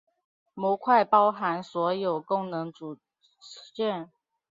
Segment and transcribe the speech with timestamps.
[0.55, 2.97] 模块包含所有功能组
[3.71, 4.09] 件。